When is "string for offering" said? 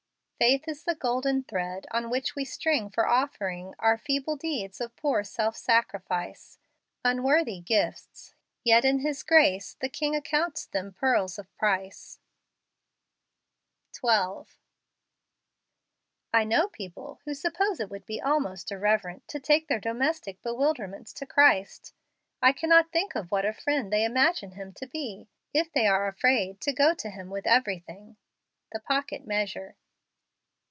2.43-3.75